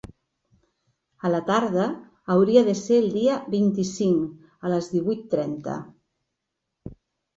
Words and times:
A 1.27 1.29
la 1.33 1.41
tarda 1.49 1.83
hauria 2.35 2.65
de 2.69 2.75
ser 2.81 2.97
el 3.03 3.07
dia 3.19 3.37
vint-i-cinc 3.57 4.49
a 4.67 4.73
les 4.75 4.89
divuit 4.95 5.25
trenta. 5.35 5.81